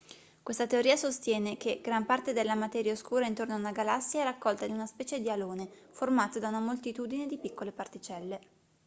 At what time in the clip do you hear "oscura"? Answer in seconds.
2.91-3.27